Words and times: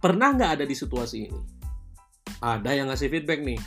pernah 0.00 0.32
nggak 0.32 0.60
ada 0.60 0.64
di 0.68 0.76
situasi 0.76 1.28
ini? 1.28 1.40
Ada 2.44 2.76
yang 2.76 2.92
ngasih 2.92 3.08
feedback 3.08 3.40
nih. 3.40 3.60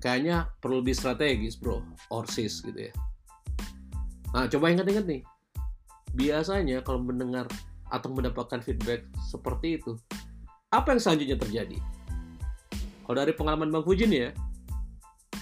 Kayaknya 0.00 0.52
perlu 0.60 0.84
lebih 0.84 0.94
strategis 0.94 1.56
bro, 1.56 1.82
or 2.12 2.28
sis 2.28 2.60
gitu 2.62 2.76
ya. 2.76 2.92
Nah 4.36 4.46
coba 4.46 4.70
ingat-ingat 4.70 5.08
nih. 5.08 5.22
Biasanya 6.16 6.84
kalau 6.84 7.02
mendengar 7.02 7.48
atau 7.88 8.08
mendapatkan 8.12 8.60
feedback 8.60 9.08
seperti 9.32 9.80
itu, 9.80 9.96
apa 10.70 10.92
yang 10.92 11.00
selanjutnya 11.00 11.38
terjadi? 11.40 11.78
Kalau 13.06 13.16
dari 13.16 13.32
pengalaman 13.32 13.70
Bang 13.70 13.86
Fujin 13.86 14.10
ya, 14.10 14.34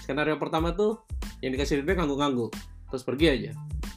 skenario 0.05 0.37
pertama 0.37 0.71
tuh 0.71 1.01
yang 1.41 1.51
dikasih 1.53 1.81
feedback 1.81 1.97
ngangguk-ngangguk, 2.01 2.53
terus 2.93 3.03
pergi 3.03 3.27
aja. 3.27 3.51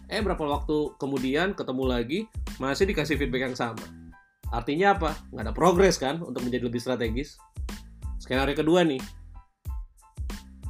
Eh 0.08 0.24
berapa 0.24 0.40
waktu 0.40 0.96
kemudian 0.96 1.52
ketemu 1.52 1.84
lagi, 1.84 2.20
masih 2.56 2.88
dikasih 2.88 3.20
feedback 3.20 3.52
yang 3.52 3.56
sama. 3.56 3.97
Artinya 4.48 4.96
apa? 4.96 5.12
Nggak 5.32 5.44
ada 5.44 5.54
progres 5.54 5.96
kan 6.00 6.20
untuk 6.24 6.40
menjadi 6.44 6.68
lebih 6.68 6.80
strategis. 6.80 7.36
Skenario 8.18 8.56
kedua 8.56 8.84
nih, 8.84 9.00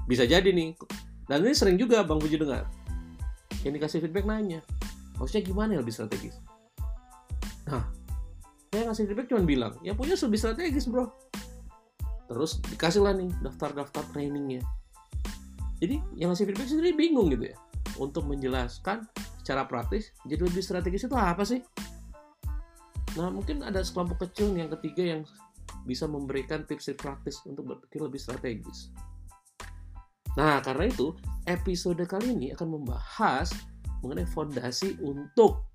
bisa 0.06 0.24
jadi 0.24 0.48
nih, 0.50 0.78
dan 1.27 1.42
ini 1.42 1.55
sering 1.56 1.77
juga 1.77 2.05
Bang 2.06 2.22
Fujin 2.22 2.41
dengar. 2.41 2.69
Yang 3.66 3.72
dikasih 3.83 3.98
feedback 4.05 4.27
nanya, 4.28 4.60
maksudnya 5.19 5.42
gimana 5.45 5.74
ya 5.74 5.80
lebih 5.83 5.95
strategis? 5.95 6.38
Nah, 7.66 7.84
saya 8.72 8.88
ngasih 8.88 9.05
feedback 9.09 9.28
cuma 9.33 9.42
bilang, 9.42 9.74
ya 9.83 9.92
punya 9.92 10.14
lebih 10.14 10.38
strategis 10.38 10.86
bro. 10.86 11.08
Terus 12.28 12.60
dikasih 12.69 13.00
lah 13.02 13.16
nih 13.16 13.33
daftar-daftar 13.41 14.05
trainingnya. 14.12 14.61
Jadi 15.80 15.98
yang 16.19 16.30
ngasih 16.33 16.47
feedback 16.48 16.69
sendiri 16.69 16.92
bingung 16.95 17.33
gitu 17.33 17.48
ya. 17.52 17.56
Untuk 17.98 18.28
menjelaskan 18.28 19.08
secara 19.42 19.64
praktis, 19.67 20.12
jadi 20.28 20.45
lebih 20.45 20.62
strategis 20.62 21.08
itu 21.08 21.17
apa 21.17 21.42
sih? 21.42 21.64
Nah 23.19 23.34
mungkin 23.34 23.66
ada 23.66 23.83
sekelompok 23.83 24.30
kecil 24.30 24.55
yang 24.55 24.70
ketiga 24.78 25.19
yang 25.19 25.22
bisa 25.83 26.06
memberikan 26.06 26.62
tips-tips 26.62 27.02
praktis 27.02 27.36
untuk 27.44 27.74
berpikir 27.74 27.98
lebih 27.98 28.22
strategis. 28.22 28.94
Nah 30.38 30.62
karena 30.62 30.86
itu 30.86 31.19
episode 31.50 31.98
kali 32.06 32.30
ini 32.30 32.55
akan 32.55 32.78
membahas 32.78 33.50
mengenai 34.06 34.28
fondasi 34.30 34.94
untuk 35.02 35.66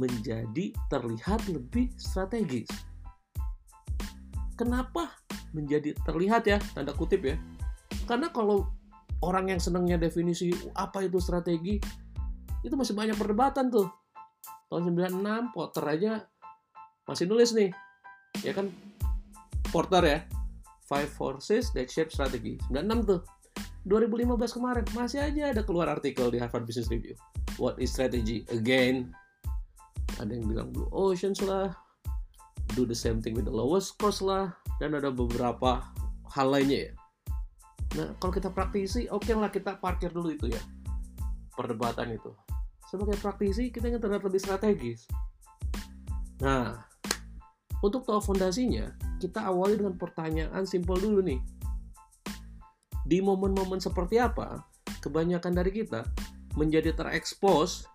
menjadi 0.00 0.72
terlihat 0.88 1.44
lebih 1.52 1.92
strategis. 2.00 2.66
Kenapa 4.56 5.12
menjadi 5.52 5.94
terlihat 6.02 6.48
ya, 6.48 6.58
tanda 6.72 6.94
kutip 6.96 7.22
ya? 7.26 7.36
Karena 8.08 8.30
kalau 8.30 8.70
orang 9.22 9.54
yang 9.54 9.60
senangnya 9.60 9.98
definisi 9.98 10.50
apa 10.74 11.06
itu 11.06 11.18
strategi, 11.22 11.78
itu 12.62 12.74
masih 12.74 12.94
banyak 12.96 13.14
perdebatan 13.18 13.70
tuh. 13.70 14.03
Tahun 14.74 14.90
96, 14.90 15.54
Porter 15.54 15.86
aja 15.86 16.26
masih 17.06 17.30
nulis 17.30 17.54
nih. 17.54 17.70
Ya 18.42 18.50
kan, 18.50 18.74
Porter 19.70 20.02
ya. 20.02 20.18
Five 20.90 21.14
Forces 21.14 21.70
That 21.78 21.86
Shape 21.86 22.10
Strategy. 22.10 22.58
96 22.74 23.06
tuh. 23.06 23.22
2015 23.86 24.50
kemarin 24.50 24.82
masih 24.90 25.22
aja 25.22 25.54
ada 25.54 25.62
keluar 25.62 25.86
artikel 25.86 26.26
di 26.26 26.42
Harvard 26.42 26.66
Business 26.66 26.90
Review. 26.90 27.14
What 27.54 27.78
is 27.78 27.94
strategy? 27.94 28.42
Again, 28.50 29.14
ada 30.18 30.34
yang 30.34 30.50
bilang 30.50 30.74
blue 30.74 30.90
oceans 30.90 31.38
lah, 31.38 31.70
do 32.74 32.82
the 32.82 32.98
same 32.98 33.22
thing 33.22 33.38
with 33.38 33.46
the 33.46 33.54
lowest 33.54 33.94
cost 34.02 34.26
lah, 34.26 34.58
dan 34.82 34.98
ada 34.98 35.14
beberapa 35.14 35.86
hal 36.34 36.50
lainnya 36.50 36.90
ya. 36.90 36.92
Nah, 37.94 38.08
kalau 38.18 38.34
kita 38.34 38.50
praktisi, 38.50 39.06
oke 39.06 39.22
okay 39.22 39.38
lah 39.38 39.54
kita 39.54 39.78
parkir 39.78 40.10
dulu 40.10 40.34
itu 40.34 40.50
ya, 40.50 40.62
perdebatan 41.54 42.18
itu. 42.18 42.34
Sebagai 42.94 43.18
praktisi, 43.18 43.74
kita 43.74 43.90
ingin 43.90 43.98
terlihat 43.98 44.22
lebih 44.22 44.38
strategis. 44.38 45.10
Nah, 46.38 46.78
untuk 47.82 48.06
tahu 48.06 48.22
fondasinya, 48.22 48.94
kita 49.18 49.50
awali 49.50 49.74
dengan 49.74 49.98
pertanyaan 49.98 50.62
simpel 50.62 51.02
dulu 51.02 51.18
nih. 51.26 51.42
Di 53.02 53.18
momen-momen 53.18 53.82
seperti 53.82 54.22
apa, 54.22 54.62
kebanyakan 55.02 55.58
dari 55.58 55.74
kita 55.74 56.06
menjadi 56.54 56.94
terekspos 56.94 57.90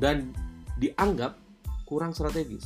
dan 0.00 0.32
dianggap 0.80 1.36
kurang 1.84 2.16
strategis. 2.16 2.64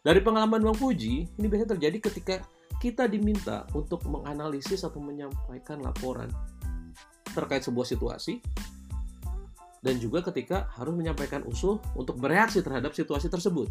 Dari 0.00 0.24
pengalaman 0.24 0.64
Bang 0.64 0.80
Fuji, 0.80 1.28
ini 1.28 1.44
biasanya 1.44 1.76
terjadi 1.76 2.08
ketika 2.08 2.40
kita 2.80 3.04
diminta 3.04 3.68
untuk 3.76 4.00
menganalisis 4.08 4.80
atau 4.80 5.04
menyampaikan 5.04 5.84
laporan 5.84 6.32
terkait 7.36 7.60
sebuah 7.60 7.84
situasi 7.84 8.40
dan 9.82 9.94
juga 10.02 10.24
ketika 10.30 10.66
harus 10.74 10.94
menyampaikan 10.94 11.46
usul 11.46 11.78
untuk 11.94 12.18
bereaksi 12.18 12.62
terhadap 12.62 12.90
situasi 12.94 13.30
tersebut. 13.30 13.70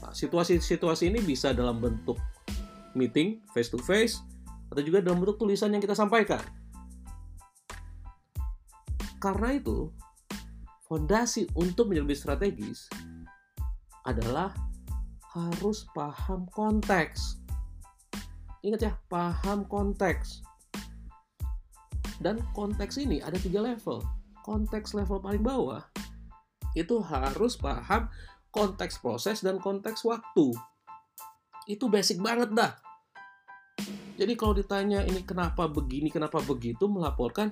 Nah, 0.00 0.12
situasi-situasi 0.16 1.12
ini 1.12 1.20
bisa 1.20 1.52
dalam 1.52 1.82
bentuk 1.82 2.16
meeting 2.96 3.44
face 3.52 3.68
to 3.68 3.76
face 3.76 4.20
atau 4.72 4.80
juga 4.80 5.04
dalam 5.04 5.20
bentuk 5.20 5.36
tulisan 5.36 5.70
yang 5.72 5.82
kita 5.84 5.92
sampaikan. 5.92 6.40
Karena 9.20 9.56
itu, 9.56 9.92
fondasi 10.88 11.48
untuk 11.56 11.90
menjadi 11.90 12.04
lebih 12.04 12.18
strategis 12.18 12.88
adalah 14.06 14.54
harus 15.36 15.84
paham 15.92 16.48
konteks. 16.54 17.42
Ingat 18.64 18.80
ya, 18.80 18.92
paham 19.10 19.68
konteks. 19.68 20.40
Dan 22.16 22.40
konteks 22.56 22.96
ini 22.96 23.20
ada 23.20 23.36
tiga 23.36 23.60
level. 23.60 24.00
Konteks 24.46 24.94
level 24.94 25.18
paling 25.18 25.42
bawah 25.42 25.82
itu 26.78 27.02
harus 27.02 27.58
paham 27.58 28.06
konteks 28.54 29.02
proses 29.02 29.42
dan 29.42 29.58
konteks 29.58 30.06
waktu. 30.06 30.54
Itu 31.66 31.90
basic 31.90 32.22
banget 32.22 32.54
dah. 32.54 32.78
Jadi 34.16 34.32
kalau 34.38 34.54
ditanya 34.54 35.02
ini 35.02 35.26
kenapa 35.26 35.66
begini, 35.66 36.08
kenapa 36.08 36.40
begitu, 36.40 36.86
melaporkan 36.86 37.50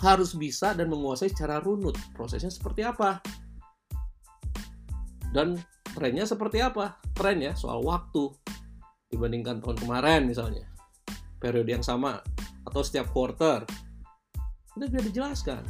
harus 0.00 0.32
bisa 0.32 0.72
dan 0.72 0.88
menguasai 0.88 1.28
secara 1.28 1.60
runut 1.60 1.92
prosesnya 2.16 2.48
seperti 2.48 2.80
apa 2.80 3.20
dan 5.30 5.60
trennya 5.92 6.24
seperti 6.24 6.64
apa 6.64 6.96
tren 7.12 7.36
ya 7.44 7.52
soal 7.52 7.84
waktu 7.84 8.32
dibandingkan 9.12 9.60
tahun 9.60 9.76
kemarin 9.76 10.24
misalnya 10.24 10.64
periode 11.36 11.68
yang 11.68 11.84
sama 11.84 12.24
atau 12.64 12.80
setiap 12.80 13.12
quarter 13.12 13.68
itu 14.80 14.88
bisa 14.88 15.04
dijelaskan 15.04 15.62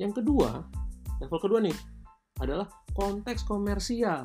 yang 0.00 0.16
kedua 0.16 0.64
level 1.20 1.38
kedua 1.38 1.60
nih 1.60 1.76
adalah 2.40 2.64
konteks 2.96 3.44
komersial. 3.44 4.24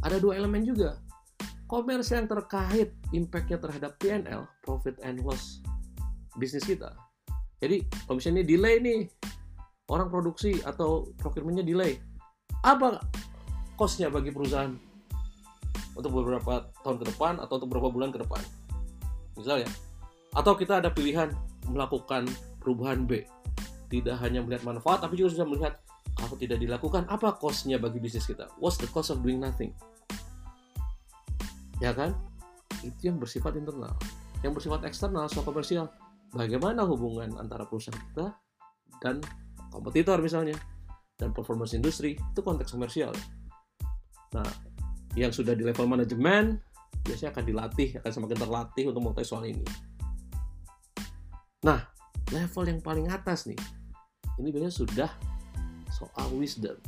Ada 0.00 0.16
dua 0.16 0.40
elemen 0.40 0.64
juga. 0.64 0.96
Komersial 1.68 2.24
yang 2.24 2.30
terkait 2.32 2.88
impactnya 3.12 3.60
terhadap 3.60 4.00
PNL 4.00 4.48
profit 4.64 4.96
and 5.04 5.20
loss 5.20 5.60
bisnis 6.40 6.64
kita. 6.64 6.96
Jadi 7.60 7.84
kalau 8.08 8.16
misalnya 8.16 8.42
delay 8.42 8.80
nih. 8.80 9.00
Orang 9.88 10.12
produksi 10.12 10.60
atau 10.68 11.16
procurementnya 11.16 11.64
delay, 11.64 11.96
apa 12.60 13.00
costnya 13.72 14.12
bagi 14.12 14.28
perusahaan? 14.28 14.76
Untuk 15.96 16.12
beberapa 16.12 16.68
tahun 16.84 17.00
ke 17.00 17.04
depan 17.16 17.40
atau 17.40 17.56
untuk 17.56 17.72
beberapa 17.72 17.96
bulan 17.96 18.12
ke 18.12 18.20
depan? 18.20 18.44
Misalnya, 19.40 19.64
atau 20.36 20.52
kita 20.60 20.84
ada 20.84 20.92
pilihan 20.92 21.32
melakukan 21.72 22.28
perubahan 22.60 23.08
B, 23.08 23.24
tidak 23.88 24.20
hanya 24.20 24.44
melihat 24.44 24.68
manfaat 24.68 25.00
tapi 25.00 25.16
juga 25.16 25.32
sudah 25.34 25.46
melihat 25.48 25.74
kalau 26.16 26.34
tidak 26.36 26.58
dilakukan 26.60 27.06
apa 27.08 27.36
costnya 27.38 27.78
bagi 27.78 28.02
bisnis 28.02 28.26
kita? 28.26 28.50
What's 28.58 28.76
the 28.80 28.90
cost 28.90 29.14
of 29.14 29.22
doing 29.22 29.38
nothing? 29.38 29.72
Ya 31.78 31.94
kan? 31.94 32.12
Itu 32.82 33.10
yang 33.10 33.22
bersifat 33.22 33.54
internal. 33.54 33.94
Yang 34.42 34.62
bersifat 34.62 34.82
eksternal, 34.86 35.30
soal 35.30 35.46
komersial 35.46 35.86
bagaimana 36.34 36.84
hubungan 36.84 37.38
antara 37.40 37.64
perusahaan 37.64 37.96
kita 37.96 38.26
dan 39.00 39.22
kompetitor 39.72 40.18
misalnya 40.20 40.58
dan 41.18 41.32
performance 41.32 41.74
industri 41.74 42.14
itu 42.18 42.40
konteks 42.42 42.74
komersial. 42.74 43.14
Nah, 44.34 44.46
yang 45.16 45.32
sudah 45.32 45.56
di 45.56 45.64
level 45.64 45.88
manajemen 45.88 46.60
biasanya 47.02 47.32
akan 47.34 47.44
dilatih, 47.46 47.88
akan 48.02 48.10
semakin 48.10 48.38
terlatih 48.38 48.84
untuk 48.90 49.00
mengetahui 49.06 49.28
soal 49.28 49.44
ini. 49.48 49.64
Nah, 51.64 51.80
level 52.30 52.64
yang 52.68 52.80
paling 52.84 53.06
atas 53.10 53.48
nih, 53.50 53.58
ini 54.38 54.54
biasanya 54.54 54.74
sudah 54.74 55.10
soal 55.90 56.30
wisdom. 56.38 56.78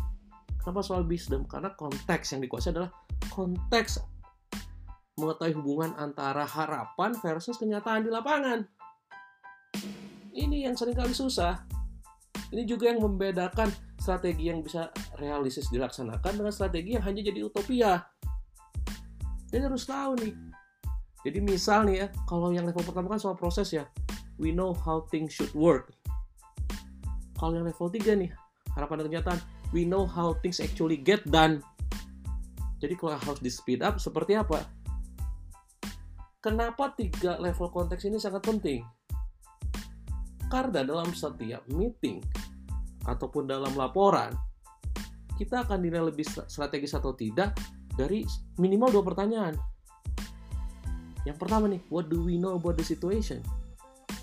Kenapa 0.60 0.80
soal 0.84 1.02
wisdom? 1.08 1.44
Karena 1.48 1.72
konteks 1.74 2.36
yang 2.36 2.40
dikuasai 2.44 2.72
adalah 2.76 2.92
konteks 3.32 4.00
mengetahui 5.20 5.54
hubungan 5.56 5.92
antara 6.00 6.48
harapan 6.48 7.12
versus 7.20 7.60
kenyataan 7.60 8.06
di 8.06 8.10
lapangan. 8.12 8.64
Ini 10.32 10.70
yang 10.70 10.74
sering 10.78 10.96
kali 10.96 11.12
susah. 11.12 11.60
Ini 12.50 12.64
juga 12.66 12.90
yang 12.90 13.04
membedakan 13.04 13.70
strategi 14.00 14.48
yang 14.48 14.64
bisa 14.64 14.90
realistis 15.20 15.68
dilaksanakan 15.68 16.40
dengan 16.40 16.52
strategi 16.54 16.96
yang 16.96 17.04
hanya 17.04 17.20
jadi 17.20 17.40
utopia. 17.44 18.00
Jadi 19.52 19.62
harus 19.66 19.84
tahu 19.84 20.16
nih. 20.18 20.34
Jadi 21.20 21.38
misal 21.44 21.84
nih 21.84 21.96
ya, 22.00 22.06
kalau 22.24 22.48
yang 22.48 22.64
level 22.64 22.80
pertama 22.80 23.12
kan 23.12 23.20
soal 23.20 23.36
proses 23.36 23.68
ya. 23.70 23.84
We 24.40 24.56
know 24.56 24.72
how 24.72 25.04
things 25.12 25.36
should 25.36 25.52
work. 25.52 25.92
Kalau 27.40 27.56
yang 27.56 27.64
level 27.64 27.88
3 27.88 28.20
nih, 28.20 28.30
harapan 28.76 29.00
dan 29.00 29.06
kenyataan. 29.08 29.40
we 29.72 29.86
know 29.86 30.04
how 30.04 30.34
things 30.42 30.60
actually 30.60 31.00
get 31.00 31.24
done. 31.30 31.64
Jadi 32.82 32.98
kalau 32.98 33.16
harus 33.16 33.40
di 33.40 33.48
speed 33.48 33.80
up 33.80 33.96
seperti 33.96 34.36
apa? 34.36 34.66
Kenapa 36.40 36.92
tiga 36.96 37.40
level 37.40 37.72
konteks 37.72 38.04
ini 38.08 38.20
sangat 38.20 38.44
penting? 38.44 38.84
Karena 40.50 40.82
dalam 40.82 41.12
setiap 41.14 41.62
meeting 41.70 42.18
ataupun 43.06 43.46
dalam 43.46 43.72
laporan, 43.78 44.34
kita 45.38 45.64
akan 45.64 45.80
dinilai 45.80 46.10
lebih 46.10 46.26
strategis 46.26 46.96
atau 46.96 47.16
tidak 47.16 47.56
dari 47.94 48.24
minimal 48.60 49.00
dua 49.00 49.04
pertanyaan. 49.04 49.54
Yang 51.28 51.36
pertama 51.36 51.68
nih, 51.68 51.80
what 51.92 52.08
do 52.08 52.24
we 52.24 52.40
know 52.40 52.56
about 52.56 52.80
the 52.80 52.84
situation? 52.84 53.44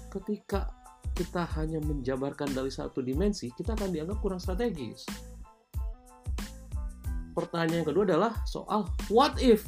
Ketika 0.10 0.77
kita 1.18 1.50
hanya 1.58 1.82
menjabarkan 1.82 2.54
dari 2.54 2.70
satu 2.70 3.02
dimensi, 3.02 3.50
kita 3.50 3.74
akan 3.74 3.90
dianggap 3.90 4.22
kurang 4.22 4.38
strategis. 4.38 5.02
Pertanyaan 7.34 7.82
yang 7.82 7.88
kedua 7.90 8.06
adalah 8.06 8.34
soal 8.46 8.86
what 9.10 9.34
if? 9.42 9.66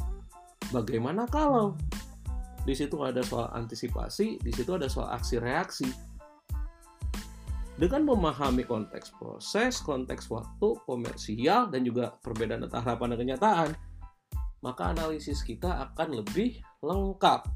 Bagaimana 0.70 1.26
kalau? 1.26 1.74
Di 2.62 2.78
situ 2.78 3.02
ada 3.02 3.26
soal 3.26 3.50
antisipasi, 3.58 4.38
di 4.38 4.52
situ 4.54 4.70
ada 4.78 4.86
soal 4.86 5.10
aksi 5.10 5.42
reaksi. 5.42 5.90
Dengan 7.80 8.06
memahami 8.06 8.68
konteks 8.68 9.18
proses, 9.18 9.82
konteks 9.82 10.30
waktu, 10.30 10.78
komersial, 10.86 11.72
dan 11.72 11.82
juga 11.82 12.14
perbedaan 12.22 12.68
antara 12.68 12.84
harapan 12.94 13.16
dan 13.16 13.20
kenyataan, 13.24 13.70
maka 14.60 14.92
analisis 14.92 15.42
kita 15.42 15.90
akan 15.90 16.22
lebih 16.22 16.60
lengkap. 16.84 17.48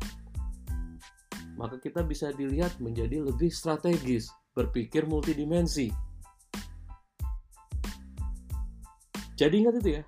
Maka 1.53 1.77
kita 1.77 2.01
bisa 2.01 2.33
dilihat 2.33 2.81
menjadi 2.81 3.21
lebih 3.21 3.53
strategis, 3.53 4.29
berpikir 4.57 5.05
multidimensi. 5.05 5.93
Jadi 9.33 9.55
ingat 9.65 9.81
itu 9.81 10.01
ya, 10.01 10.03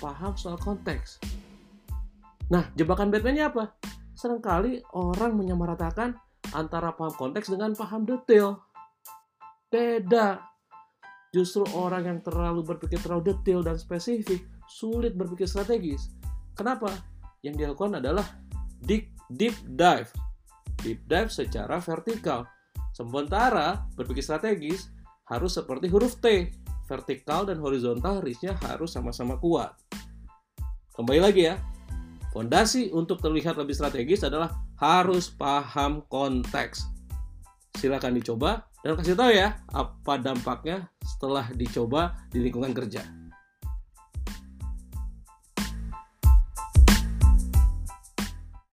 paham 0.00 0.32
soal 0.36 0.56
konteks. 0.56 1.20
Nah, 2.50 2.66
jebakan 2.74 3.12
Batman-nya 3.12 3.52
apa? 3.52 3.76
Seringkali 4.16 4.96
orang 4.96 5.36
menyamaratakan 5.36 6.16
antara 6.52 6.92
paham 6.96 7.14
konteks 7.14 7.52
dengan 7.52 7.76
paham 7.76 8.02
detail. 8.02 8.60
Beda. 9.70 10.42
Justru 11.30 11.62
orang 11.78 12.10
yang 12.10 12.18
terlalu 12.26 12.66
berpikir 12.66 12.98
terlalu 12.98 13.30
detail 13.30 13.62
dan 13.62 13.78
spesifik 13.78 14.42
sulit 14.66 15.14
berpikir 15.14 15.46
strategis. 15.46 16.10
Kenapa? 16.58 16.90
Yang 17.46 17.64
dilakukan 17.64 18.02
adalah 18.02 18.26
deep, 18.82 19.14
deep 19.30 19.54
dive. 19.64 20.10
Deep 20.80 21.04
dive 21.04 21.28
secara 21.28 21.76
vertikal. 21.80 22.48
Sementara 22.96 23.86
berpikir 23.94 24.24
strategis 24.24 24.90
harus 25.28 25.54
seperti 25.54 25.86
huruf 25.92 26.18
T. 26.18 26.50
Vertikal 26.90 27.46
dan 27.46 27.62
horizontal 27.62 28.18
risnya 28.18 28.58
harus 28.66 28.90
sama-sama 28.90 29.38
kuat. 29.38 29.70
Kembali 30.90 31.22
lagi 31.22 31.46
ya, 31.46 31.54
fondasi 32.34 32.90
untuk 32.90 33.22
terlihat 33.22 33.54
lebih 33.54 33.78
strategis 33.78 34.26
adalah 34.26 34.50
harus 34.80 35.30
paham 35.30 36.02
konteks. 36.10 36.82
Silakan 37.78 38.18
dicoba 38.18 38.66
dan 38.82 38.98
kasih 38.98 39.14
tahu 39.14 39.30
ya 39.30 39.60
apa 39.70 40.18
dampaknya 40.18 40.90
setelah 41.04 41.46
dicoba 41.54 42.18
di 42.34 42.42
lingkungan 42.42 42.74
kerja. 42.74 43.06